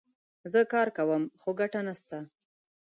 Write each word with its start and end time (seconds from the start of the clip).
زه 0.51 0.59
کار 0.73 0.87
کوم، 0.97 1.23
خو 1.41 1.49
ګټه 1.59 1.79
نه 1.87 1.93
سته 2.01 2.19